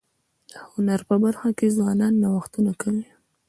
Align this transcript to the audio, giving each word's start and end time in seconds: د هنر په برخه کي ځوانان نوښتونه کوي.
د 0.51 0.53
هنر 0.71 0.99
په 1.09 1.15
برخه 1.23 1.49
کي 1.57 1.67
ځوانان 1.75 2.13
نوښتونه 2.23 2.71
کوي. 2.81 3.05